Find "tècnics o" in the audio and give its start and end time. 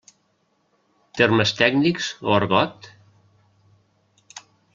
1.59-2.33